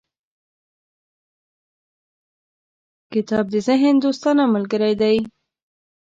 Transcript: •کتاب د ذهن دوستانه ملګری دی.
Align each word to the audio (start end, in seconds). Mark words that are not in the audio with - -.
•کتاب 3.13 3.45
د 3.53 3.55
ذهن 3.67 3.95
دوستانه 4.03 4.43
ملګری 4.53 4.93
دی. 5.01 5.17